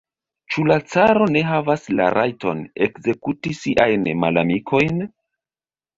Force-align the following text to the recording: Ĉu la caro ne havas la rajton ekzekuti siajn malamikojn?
Ĉu 0.53 0.61
la 0.69 0.77
caro 0.93 1.27
ne 1.35 1.43
havas 1.49 1.85
la 1.99 2.07
rajton 2.17 2.63
ekzekuti 2.87 3.55
siajn 3.61 4.09
malamikojn? 4.25 5.05